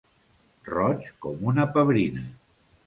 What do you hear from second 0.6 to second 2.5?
Roig com una pebrina.